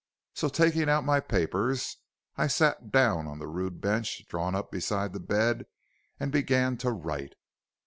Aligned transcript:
So 0.33 0.49
taking 0.49 0.89
out 0.89 1.05
my 1.05 1.19
papers, 1.19 1.97
I 2.35 2.47
sat 2.47 2.91
down 2.91 3.27
on 3.27 3.37
the 3.37 3.45
rude 3.45 3.79
bench 3.79 4.25
drawn 4.27 4.55
up 4.55 4.71
beside 4.71 5.13
the 5.13 5.19
bed 5.19 5.67
and 6.19 6.31
began 6.31 6.75
to 6.77 6.89
write. 6.89 7.35